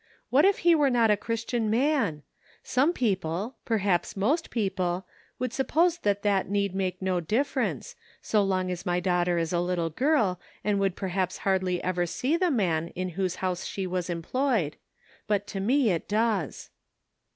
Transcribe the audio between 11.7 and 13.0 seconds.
ever see the man